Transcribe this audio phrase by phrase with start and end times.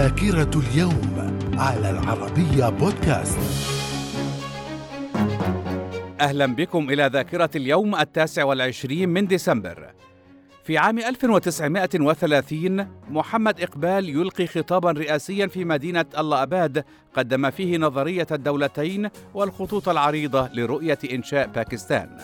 [0.00, 3.38] ذاكرة اليوم على العربية بودكاست.
[6.20, 9.92] أهلا بكم إلى ذاكرة اليوم التاسع والعشرين من ديسمبر.
[10.64, 18.26] في عام 1930 محمد إقبال يلقي خطابا رئاسيا في مدينة الله أباد قدم فيه نظرية
[18.32, 22.16] الدولتين والخطوط العريضة لرؤية إنشاء باكستان.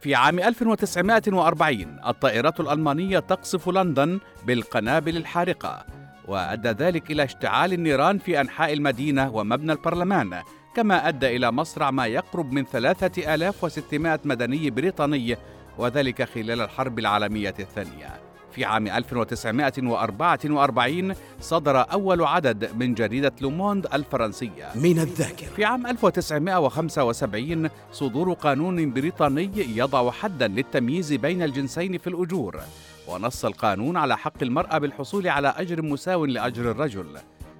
[0.00, 5.93] في عام 1940 الطائرات الألمانية تقصف لندن بالقنابل الحارقة.
[6.28, 10.42] وأدى ذلك إلى اشتعال النيران في أنحاء المدينة ومبنى البرلمان
[10.76, 15.36] كما أدى إلى مصرع ما يقرب من 3600 مدني بريطاني
[15.78, 18.08] وذلك خلال الحرب العالمية الثانية.
[18.52, 24.68] في عام 1944 صدر أول عدد من جريدة لوموند الفرنسية.
[24.74, 25.46] من الذاكرة.
[25.56, 32.60] في عام 1975 صدور قانون بريطاني يضع حدا للتمييز بين الجنسين في الأجور.
[33.08, 37.18] ونص القانون على حق المرأة بالحصول على أجر مساو لأجر الرجل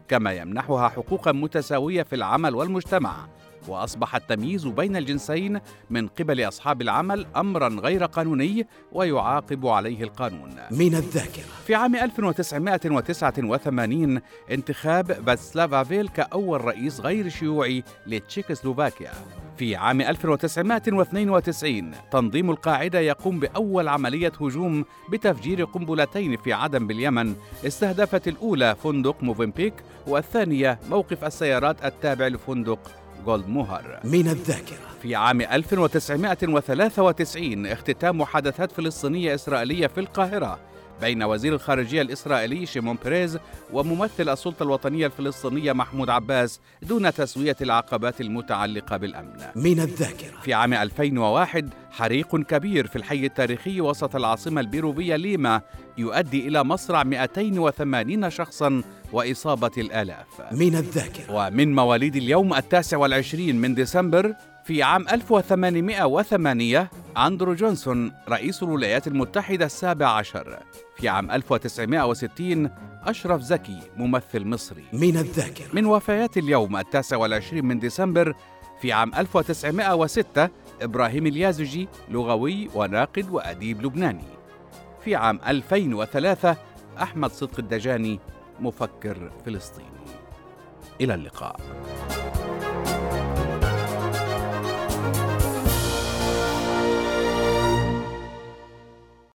[0.08, 3.26] كما يمنحها حقوقا متساوية في العمل والمجتمع
[3.68, 5.60] وأصبح التمييز بين الجنسين
[5.90, 10.50] من قبل أصحاب العمل امرا غير قانوني ويعاقب عليه القانون.
[10.70, 19.12] من الذاكرة في عام 1989 انتخاب باتسلافافيل كأول رئيس غير شيوعي لتشيكوسلوفاكيا.
[19.56, 27.34] في عام 1992 تنظيم القاعدة يقوم بأول عملية هجوم بتفجير قنبلتين في عدن باليمن
[27.66, 29.74] استهدفت الأولى فندق موفنبيك
[30.06, 32.78] والثانية موقف السيارات التابع لفندق
[33.26, 34.76] جولد موهر من الذاكرة.
[35.02, 40.58] في عام 1993 اختتام محادثات فلسطينية إسرائيلية في القاهرة.
[41.00, 43.38] بين وزير الخارجية الإسرائيلي شيمون بيريز
[43.72, 49.36] وممثل السلطة الوطنية الفلسطينية محمود عباس دون تسوية العقبات المتعلقة بالأمن.
[49.56, 50.40] من الذاكرة.
[50.42, 55.60] في عام 2001 حريق كبير في الحي التاريخي وسط العاصمة البيروفية ليما
[55.98, 60.26] يؤدي إلى مصرع 280 شخصا وإصابة الآلاف.
[60.52, 61.32] من الذاكرة.
[61.34, 64.34] ومن مواليد اليوم التاسع والعشرين من ديسمبر
[64.64, 70.58] في عام 1808 أندرو جونسون رئيس الولايات المتحدة السابع عشر.
[70.96, 72.70] في عام 1960
[73.02, 74.84] أشرف زكي ممثل مصري.
[74.92, 75.66] من الذاكرة.
[75.72, 78.34] من وفيات اليوم التاسع والعشرين من ديسمبر
[78.80, 80.48] في عام 1906
[80.82, 84.28] إبراهيم اليازجي لغوي وناقد وأديب لبناني.
[85.04, 86.56] في عام 2003
[87.02, 88.20] أحمد صدق الدجاني
[88.60, 89.88] مفكر فلسطيني.
[91.00, 91.60] إلى اللقاء.